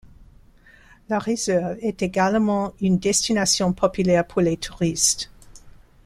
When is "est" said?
1.79-2.01